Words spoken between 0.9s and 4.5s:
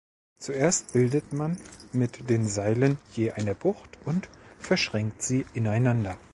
bildet man mit den Seilen je eine Bucht und